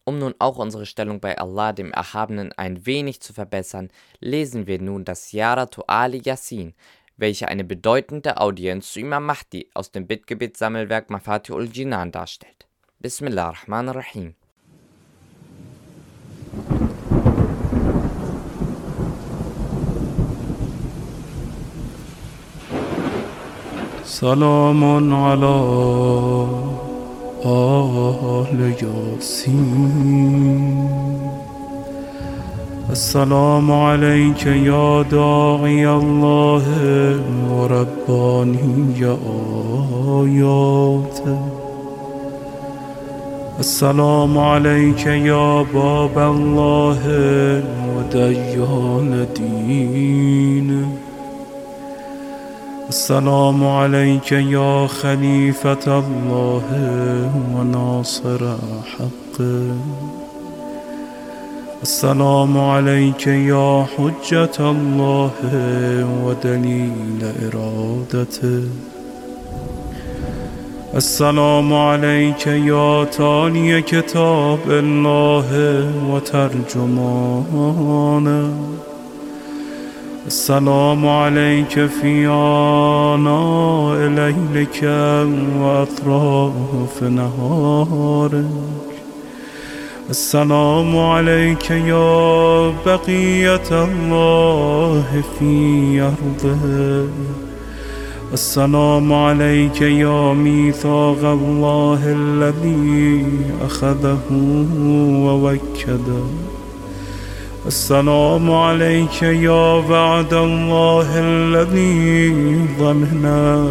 Um 0.03 0.19
nun 0.19 0.35
auch 0.37 0.57
unsere 0.59 0.85
Stellung 0.85 1.19
bei 1.21 1.39
Allah, 1.39 1.73
dem 1.73 1.91
Erhabenen, 1.91 2.51
ein 2.51 2.85
wenig 2.85 3.19
zu 3.19 3.33
verbessern, 3.33 3.89
lesen 4.19 4.67
wir 4.67 4.79
nun 4.79 5.05
das 5.05 5.31
Yaratu 5.31 5.81
Ali 5.87 6.21
Yassin, 6.23 6.75
welche 7.17 7.47
eine 7.47 7.63
bedeutende 7.63 8.37
Audienz 8.37 8.93
zu 8.93 8.99
Imam 8.99 9.25
Mahdi 9.25 9.67
aus 9.73 9.91
dem 9.91 10.05
Bittgebetssammelwerk 10.05 11.09
Mafati'ul 11.09 11.73
Jinan 11.73 12.11
darstellt. 12.11 12.67
Bismillah 12.99 13.47
ar-Rahman 13.47 13.89
ar-Rahim. 13.89 14.35
سلام 24.15 25.13
على 25.13 25.55
آل 27.45 28.73
ياسين 28.83 30.61
السلام 32.89 33.71
عليك 33.71 34.45
يا 34.45 35.01
داعي 35.01 35.89
الله 35.89 36.63
ورباني 37.51 39.05
آياته 40.21 41.39
السلام 43.59 44.37
عليك 44.37 45.05
يا 45.05 45.65
باب 45.73 46.17
الله 46.17 47.01
وديان 47.95 49.27
دينه 49.35 50.87
السلام 52.89 53.67
عليك 53.67 54.31
يا 54.31 54.87
خليفة 54.87 55.99
الله 55.99 57.31
وناصر 57.55 58.57
حقه 58.97 59.75
السلام 61.81 62.57
عليك 62.57 63.27
يا 63.27 63.85
حجة 63.97 64.59
الله 64.59 65.31
ودليل 66.23 67.21
إرادته. 67.45 68.63
السلام 70.95 71.73
عليك 71.73 72.47
يا 72.47 73.03
تالي 73.03 73.81
كتاب 73.81 74.59
الله 74.69 75.49
وترجمانه. 76.09 77.45
السلام 80.27 81.07
عليك 81.07 81.85
في 81.85 82.27
آناء 82.27 83.97
ليلك 84.09 84.83
وأطراف 85.61 87.03
نهارك. 87.03 88.45
السلام 90.09 90.97
عليك 90.97 91.71
يا 91.71 92.73
بقية 92.85 93.69
الله 93.71 95.23
في 95.39 96.01
أرضه 96.01 97.07
السلام 98.33 99.13
عليك 99.13 99.81
يا 99.81 100.33
ميثاق 100.33 101.23
الله 101.23 101.99
الذي 102.05 103.25
أخذه 103.65 104.21
ووكده. 105.25 106.25
السلام 107.67 108.51
عليك 108.51 109.21
يا 109.21 109.73
وعد 109.89 110.33
الله 110.33 111.07
الذي 111.19 112.65
ضمنا 112.79 113.67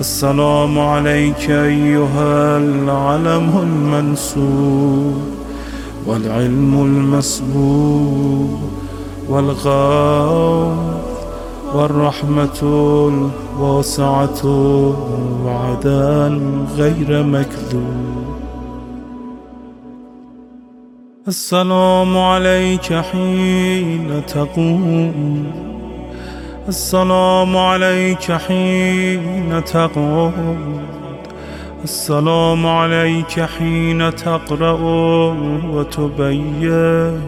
السلام 0.00 0.78
عليك 0.78 1.50
أيها 1.50 2.58
العلم 2.58 3.50
المنسوب 3.62 5.20
والعلم 6.06 6.74
المسبوب 6.82 8.60
والغاوث 9.28 10.76
والرحمة 11.74 12.60
الواسعة 13.58 14.46
وعدا 15.44 16.40
غير 16.76 17.22
مكذوب. 17.22 18.51
السلام 21.28 22.18
عليك 22.18 22.92
حين 22.92 24.22
تقوم. 24.26 25.52
السلام 26.68 27.56
عليك 27.56 28.32
حين 28.32 29.64
تقوم. 29.64 30.82
السلام 31.84 32.66
عليك 32.66 33.40
حين 33.40 34.14
تقرأ 34.14 34.80
وتبين. 35.74 37.20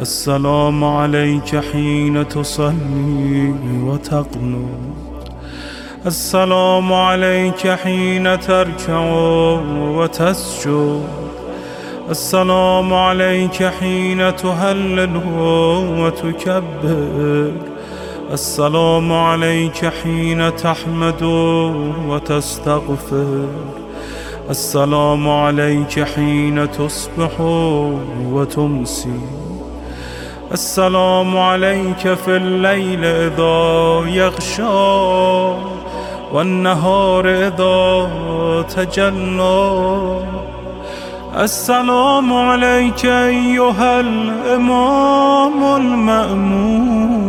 السلام 0.00 0.84
عليك 0.84 1.60
حين 1.72 2.28
تصلي 2.28 3.54
وتقنط 3.84 5.32
السلام 6.06 6.92
عليك 6.92 7.68
حين 7.68 8.40
تركع 8.40 9.00
وتسجد. 9.96 11.31
السلام 12.10 12.94
عليك 12.94 13.64
حين 13.80 14.36
تهلل 14.36 15.20
وتكبر. 15.98 17.52
السلام 18.32 19.12
عليك 19.12 19.92
حين 20.02 20.56
تحمد 20.56 21.22
وتستغفر. 22.08 23.46
السلام 24.50 25.28
عليك 25.28 26.04
حين 26.04 26.70
تصبح 26.70 27.40
وتمسي. 28.32 29.20
السلام 30.52 31.38
عليك 31.38 32.14
في 32.14 32.36
الليل 32.36 33.04
إذا 33.04 34.02
يغشى 34.10 34.62
والنهار 36.32 37.28
إذا 37.28 38.08
تجلى. 38.76 40.51
السلام 41.36 42.32
عليك 42.32 43.04
أيها 43.06 44.00
الإمام 44.00 45.76
المأمون 45.76 47.22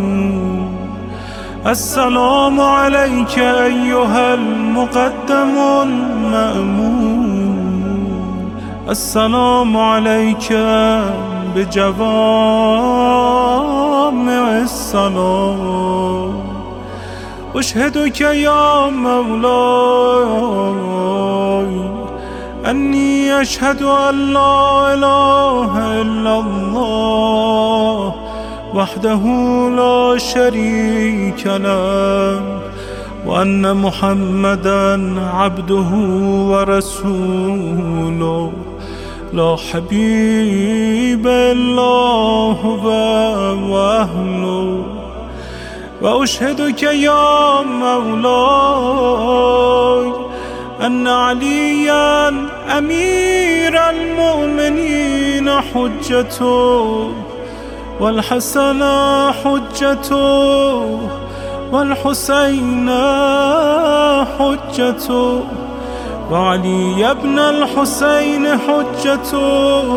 السلام 1.68 2.62
عليك 2.62 3.40
أيها 3.40 4.34
المقدم 4.34 5.58
المأمون 5.84 7.14
السلام 8.90 9.78
عليك 9.78 10.54
بجوامع 11.56 12.18
السلام 14.58 16.44
أشهدك 17.56 18.22
يا 18.22 18.90
مولاي 18.90 20.04
أني 22.66 23.42
أشهد 23.42 23.82
أن 23.82 24.34
لا 24.34 24.94
إله 24.94 26.02
إلا 26.02 26.40
الله 26.40 28.16
وحده 28.74 29.22
لا 29.70 30.18
شريك 30.18 31.48
له 31.48 32.42
وأن 33.26 33.78
محمدا 33.78 35.14
عبده 35.34 35.90
ورسوله. 36.52 38.52
لا 39.34 39.56
حبيب 39.72 41.28
إلا 41.28 41.96
هو 42.64 42.88
وأهله. 43.74 44.84
وأشهدك 46.02 46.84
يا 46.84 47.62
مولاي 47.62 49.04
أن 50.84 51.08
عليا 51.08 52.28
أمير 52.78 53.90
المؤمنين 53.90 55.50
حجته 55.50 57.12
والحسن 58.00 58.84
حجته 59.44 61.00
والحسين 61.72 62.90
حجته 64.40 65.44
وعلي 66.32 67.12
ابن 67.12 67.40
الحسين 67.40 68.48
حجته 68.48 69.94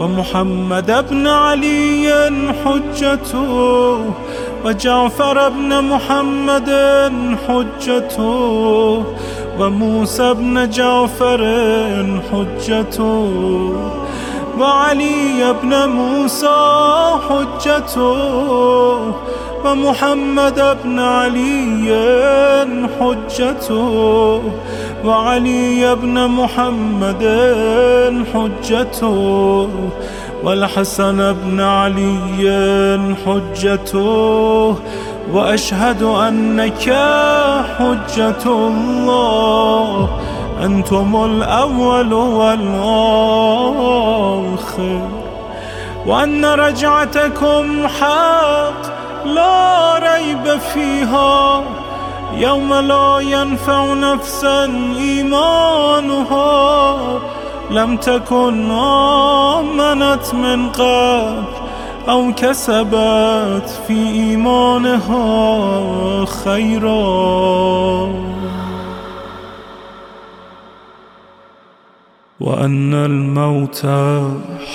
ومحمد 0.00 1.06
بن 1.10 1.26
علي 1.26 2.30
حجته 2.64 4.00
وجعفر 4.64 5.48
بن 5.48 5.80
محمد 5.84 6.70
حجته 7.48 9.04
وموسى 9.60 10.34
بن 10.34 10.70
جعفر 10.70 11.42
حجته 12.32 13.30
وعلي 14.58 15.54
بن 15.62 15.88
موسى 15.88 16.56
حجته 17.28 18.16
ومحمد 19.64 20.76
بن 20.84 20.98
علي 20.98 21.88
حجته 23.00 24.42
وعلي 25.04 25.94
بن 25.94 26.26
محمد 26.26 27.24
حجته 28.34 29.68
والحسن 30.44 31.32
بن 31.32 31.60
علي 31.60 33.14
حجته 33.26 34.76
وأشهد 35.32 36.02
أنك 36.02 36.82
حجة 37.78 38.46
الله 38.46 40.08
أنتم 40.64 41.24
الأول 41.24 42.12
والآخر 42.12 42.68
وأن 46.06 46.44
رجعتكم 46.44 47.88
حق 47.88 48.82
لا 49.24 49.98
ريب 49.98 50.58
فيها 50.74 51.62
يوم 52.36 52.74
لا 52.74 53.18
ينفع 53.18 53.94
نفسا 53.94 54.64
إيمانها 54.98 56.54
لم 57.70 57.96
تكن 57.96 58.70
آمنت 58.70 60.34
من 60.34 60.68
قبل 60.68 61.44
أو 62.08 62.32
كسبت 62.36 63.80
في 63.86 64.08
إيمانها 64.12 65.24
خيرا. 66.24 66.94
وأن 72.40 72.94
الموت 72.94 73.86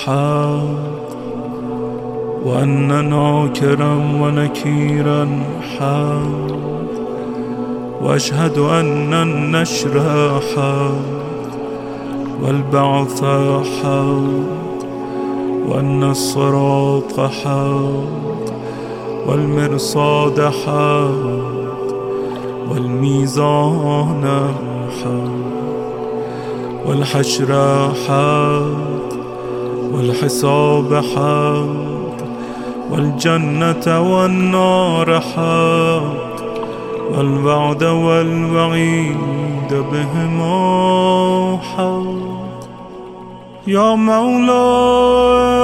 حق 0.04 1.10
وأن 2.44 3.08
ناكرا 3.10 3.94
ونكيرا 4.20 5.42
حق. 5.78 6.50
وأشهد 8.02 8.58
أن 8.58 9.14
النشر 9.14 10.40
حق. 10.56 11.29
والبعث 12.42 13.24
حق 13.82 14.80
وان 15.68 16.02
الصراط 16.02 17.20
حق 17.20 18.20
والمرصاد 19.26 20.40
حق 20.40 21.50
والميزان 22.70 24.24
حق 25.02 25.50
والحشر 26.86 27.52
حق 28.08 29.10
والحساب 29.92 30.94
حق 30.94 31.90
والجنة 32.90 34.12
والنار 34.12 35.20
حق 35.20 36.30
والوعد 37.12 37.84
والوعيد 37.84 39.70
بهما 39.92 41.58
حق 41.76 42.29
يا 43.66 43.94
مولاي 43.94 45.60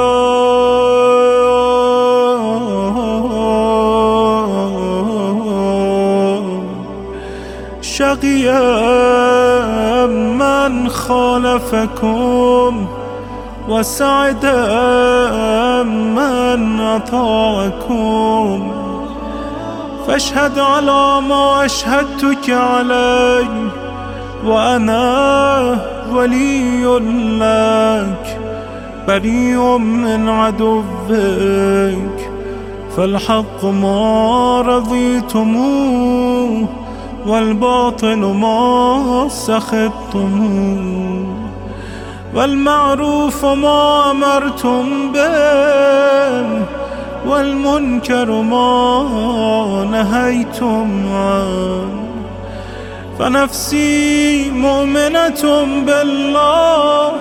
من 10.67 10.89
خالفكم 10.89 12.87
وسعد 13.69 14.47
من 16.17 16.81
أطاعكم. 16.81 18.73
فاشهد 20.07 20.59
على 20.59 21.21
ما 21.29 21.65
أشهدتك 21.65 22.51
عليه 22.51 23.71
وأنا 24.45 25.96
ولي 26.13 26.85
لك 27.39 28.41
بريء 29.09 29.79
من 29.79 30.29
عدوك. 30.29 31.11
فالحق 32.97 33.65
ما 33.65 34.61
رضيتموه 34.67 36.07
والباطل 37.27 38.17
ما 38.17 39.29
سخطتموه. 39.29 41.27
والمعروف 42.35 43.45
ما 43.45 44.11
أمرتم 44.11 45.13
به 45.13 46.65
والمنكر 47.29 48.31
ما 48.31 49.05
نهيتم 49.91 50.89
عنه. 51.13 52.16
فنفسي 53.19 54.51
مؤمنة 54.51 55.65
بالله 55.87 57.13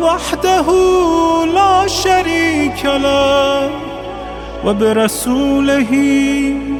وحده 0.00 0.66
لا 1.54 1.86
شريك 1.86 2.84
له 2.84 3.70
وبرسوله 4.64 5.92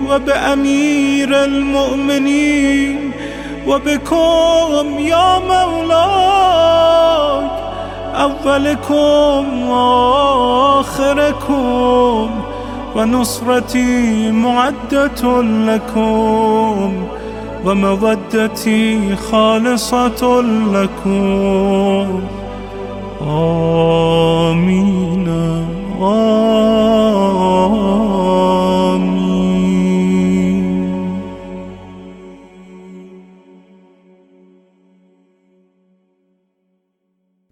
وبأمير 0.08 1.44
المؤمنين 1.44 3.12
وبكم 3.66 4.98
يا 4.98 5.38
مولاي 5.38 6.30
أولكم 8.20 9.68
وآخركم 10.90 11.50
ونصرتي 12.96 14.30
معدة 14.30 15.42
لكم. 15.42 17.19
ومودتي 17.65 19.15
خالصة 19.15 20.41
لكم 20.73 22.21
آمين 23.21 25.27
آمين 26.01 26.85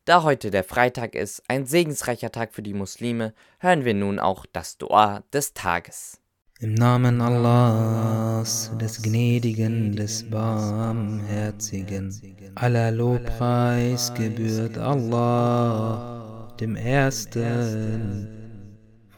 Da 0.06 0.23
heute 0.23 0.51
der 0.51 0.65
Freitag 0.65 1.15
ist, 1.15 1.41
ein 1.47 1.65
segensreicher 1.65 2.29
Tag 2.29 2.53
für 2.53 2.62
die 2.62 2.73
Muslime, 2.73 3.34
hören 3.60 3.86
wir 3.86 3.93
nun 3.93 4.19
auch 4.19 4.45
das 4.45 4.77
Dua 4.77 5.23
des 5.32 5.53
Tages. 5.53 6.19
Im 6.61 6.75
Namen 6.75 7.21
Allahs, 7.21 8.73
des 8.81 9.01
Gnädigen, 9.01 9.94
des 9.94 10.29
Barmherzigen, 10.29 12.12
aller 12.57 12.90
Lobpreis 12.90 14.12
gebührt 14.14 14.77
Allah, 14.77 16.49
dem 16.59 16.75
Ersten, 16.75 18.27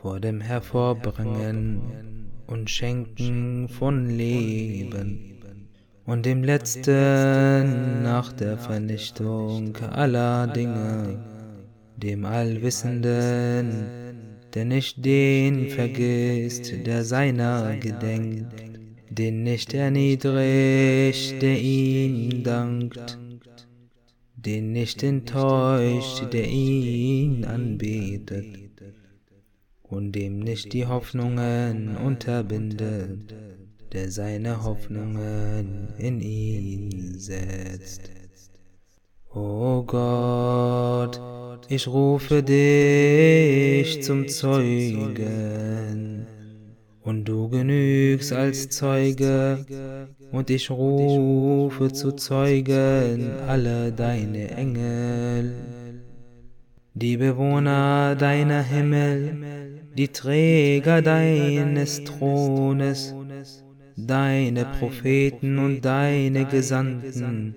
vor 0.02 0.20
dem 0.20 0.42
Hervorbringen 0.42 1.80
und 2.46 2.68
Schenken 2.68 3.70
von 3.70 4.10
Leben. 4.10 5.40
Und 6.04 6.26
dem 6.26 6.44
Letzten 6.44 8.02
nach 8.02 8.34
der 8.34 8.58
Vernichtung 8.58 9.74
aller 9.78 10.46
Dinge, 10.46 11.24
dem 11.96 12.26
Allwissenden, 12.26 13.99
der 14.54 14.64
nicht 14.64 15.04
den 15.04 15.68
vergisst, 15.68 16.72
der 16.86 17.04
seiner 17.04 17.76
gedenkt, 17.76 18.54
den 19.10 19.42
nicht 19.42 19.74
erniedrigt, 19.74 21.40
der 21.42 21.60
ihn 21.60 22.42
dankt, 22.42 23.18
den 24.36 24.72
nicht 24.72 25.02
enttäuscht, 25.02 26.32
der 26.32 26.48
ihn 26.48 27.44
anbetet, 27.44 28.46
und 29.82 30.12
dem 30.12 30.38
nicht 30.38 30.72
die 30.72 30.86
Hoffnungen 30.86 31.96
unterbindet, 31.96 33.34
der 33.92 34.10
seine 34.10 34.62
Hoffnungen 34.62 35.88
in 35.98 36.20
ihn 36.20 37.18
setzt. 37.18 38.10
O 39.32 39.82
Gott, 39.82 41.20
ich 41.68 41.86
rufe 41.86 42.42
dich 42.42 44.02
zum 44.02 44.28
Zeugen, 44.28 46.26
und 47.02 47.24
du 47.24 47.48
genügst 47.48 48.32
als 48.32 48.68
Zeuge, 48.68 49.64
und 50.32 50.50
ich 50.50 50.70
rufe 50.70 51.92
zu 51.92 52.12
Zeugen 52.12 53.30
alle 53.46 53.92
deine 53.92 54.50
Engel, 54.50 55.54
die 56.94 57.16
Bewohner 57.16 58.14
deiner 58.16 58.62
Himmel, 58.62 59.80
die 59.96 60.08
Träger 60.08 61.02
deines 61.02 62.04
Thrones, 62.04 63.14
deine 63.96 64.64
Propheten 64.78 65.58
und 65.58 65.84
deine 65.84 66.44
Gesandten, 66.44 67.56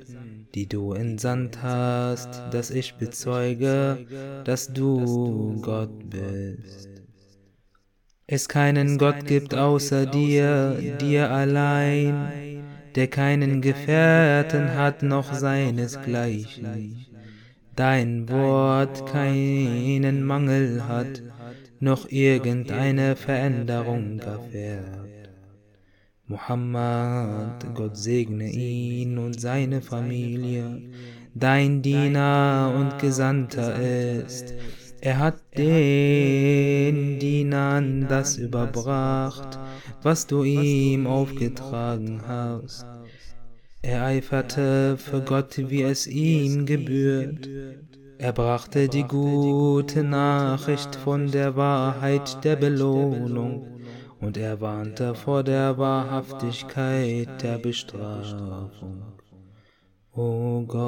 die 0.55 0.67
du 0.67 0.93
entsandt 0.93 1.63
hast, 1.63 2.29
dass 2.51 2.69
ich 2.69 2.95
bezeuge, 2.95 4.05
dass 4.43 4.71
du 4.71 5.59
Gott 5.61 6.09
bist. 6.09 6.89
Es 8.27 8.47
keinen 8.47 8.97
Gott 8.97 9.25
gibt 9.25 9.53
außer 9.55 10.05
dir, 10.05 10.77
dir 10.99 11.29
allein, 11.29 12.31
der 12.95 13.07
keinen 13.07 13.61
Gefährten 13.61 14.75
hat 14.75 15.03
noch 15.03 15.33
seinesgleichen. 15.33 17.05
Dein 17.75 18.29
Wort 18.29 19.05
keinen 19.07 20.23
Mangel 20.23 20.87
hat, 20.87 21.23
noch 21.79 22.07
irgendeine 22.09 23.15
Veränderung 23.15 24.19
erfährt. 24.19 25.12
Muhammad, 26.27 27.65
Gott 27.75 27.97
segne 27.97 28.49
ihn 28.49 29.17
und 29.17 29.41
seine 29.41 29.81
Familie, 29.81 30.81
dein 31.35 31.81
Diener 31.81 32.73
und 32.77 32.97
Gesandter 32.97 33.75
ist. 33.77 34.53
Er 35.01 35.19
hat 35.19 35.41
den 35.57 37.19
Dienern 37.19 38.07
das 38.07 38.37
überbracht, 38.37 39.59
was 40.01 40.25
du 40.25 40.45
ihm 40.45 41.07
aufgetragen 41.07 42.21
hast. 42.25 42.85
Er 43.81 44.05
eiferte 44.05 44.95
für 44.97 45.19
Gott, 45.19 45.57
wie 45.57 45.81
es 45.81 46.07
ihm 46.07 46.65
gebührt. 46.65 47.49
Er 48.17 48.31
brachte 48.31 48.87
die 48.87 49.03
gute 49.03 50.05
Nachricht 50.05 50.95
von 50.95 51.29
der 51.29 51.57
Wahrheit 51.57 52.45
der 52.45 52.55
Belohnung 52.55 53.72
und 54.23 54.37
er 54.37 54.61
warnte 54.61 55.15
vor 55.15 55.43
der 55.43 55.77
Wahrhaftigkeit 55.77 57.43
der 57.43 57.57
Bestrafung. 57.57 59.03
O 60.13 60.61
Gott, 60.65 60.83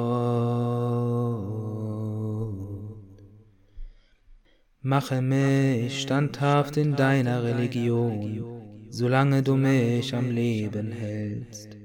mache 4.80 5.20
mich 5.20 6.00
standhaft 6.00 6.78
in 6.78 6.96
deiner 6.96 7.42
Religion, 7.42 8.86
solange 8.88 9.42
du 9.42 9.56
mich 9.56 10.14
am 10.14 10.30
Leben 10.30 10.92
hältst. 10.92 11.75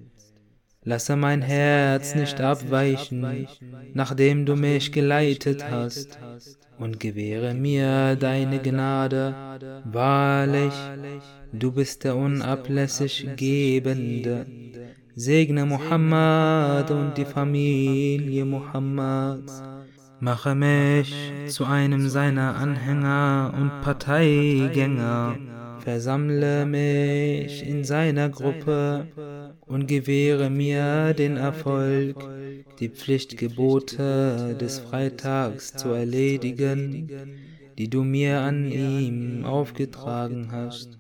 Lasse 0.83 1.15
mein 1.15 1.43
Herz 1.43 2.15
nicht 2.15 2.41
abweichen, 2.41 3.47
nachdem 3.93 4.47
du 4.47 4.55
mich 4.55 4.91
geleitet 4.91 5.63
hast, 5.69 6.17
und 6.79 6.99
gewähre 6.99 7.53
mir 7.53 8.15
deine 8.15 8.57
Gnade. 8.59 9.35
Wahrlich, 9.85 10.73
du 11.53 11.71
bist 11.71 12.03
der 12.03 12.15
unablässig 12.15 13.29
Gebende. 13.35 14.47
Segne 15.15 15.67
Muhammad 15.67 16.89
und 16.89 17.15
die 17.15 17.25
Familie 17.25 18.43
Muhammads. 18.45 19.61
Mache 20.19 20.55
mich 20.55 21.13
zu 21.47 21.65
einem 21.65 22.09
seiner 22.09 22.55
Anhänger 22.55 23.53
und 23.55 23.81
Parteigänger. 23.81 25.37
Versammle 25.81 26.65
mich 26.65 27.65
in 27.67 27.83
seiner 27.83 28.29
Gruppe 28.29 29.07
und 29.61 29.87
gewähre 29.87 30.49
mir 30.49 31.13
den 31.13 31.37
Erfolg, 31.37 32.17
die 32.79 32.89
Pflichtgebote 32.89 34.55
des 34.59 34.79
Freitags 34.79 35.73
zu 35.73 35.89
erledigen, 35.89 37.09
die 37.77 37.89
du 37.89 38.03
mir 38.03 38.41
an 38.41 38.69
ihm 38.69 39.43
aufgetragen 39.43 40.51
hast, 40.51 40.97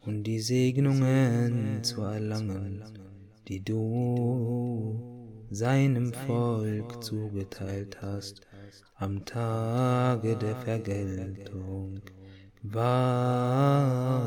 und 0.00 0.24
die 0.24 0.40
Segnungen 0.40 1.84
zu 1.84 2.02
erlangen, 2.02 2.82
die 3.48 3.62
du 3.62 5.46
seinem 5.50 6.12
Volk 6.12 7.02
zugeteilt 7.04 7.98
hast 8.00 8.40
am 8.96 9.24
Tage 9.24 10.36
der 10.36 10.56
Vergeltung. 10.56 12.00
Wahrlich, 12.62 14.20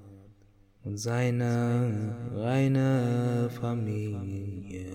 und 0.84 0.98
seine 0.98 2.18
reine 2.36 3.50
Familie. 3.62 4.92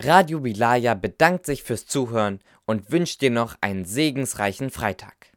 Radio 0.00 0.40
Bilaya 0.40 0.94
bedankt 0.94 1.44
sich 1.44 1.62
fürs 1.62 1.86
Zuhören 1.86 2.40
und 2.64 2.90
wünscht 2.90 3.20
dir 3.20 3.30
noch 3.30 3.56
einen 3.60 3.84
segensreichen 3.84 4.70
Freitag. 4.70 5.34